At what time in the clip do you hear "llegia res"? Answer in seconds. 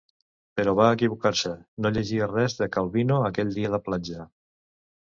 1.99-2.59